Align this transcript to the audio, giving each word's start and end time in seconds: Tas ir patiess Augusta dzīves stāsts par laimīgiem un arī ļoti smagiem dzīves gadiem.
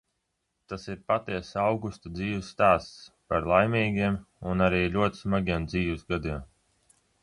Tas 0.71 0.85
ir 0.93 0.95
patiess 1.11 1.51
Augusta 1.65 2.13
dzīves 2.15 2.49
stāsts 2.55 3.05
par 3.29 3.47
laimīgiem 3.55 4.21
un 4.55 4.69
arī 4.71 4.85
ļoti 4.99 5.25
smagiem 5.25 5.73
dzīves 5.73 6.13
gadiem. 6.13 6.47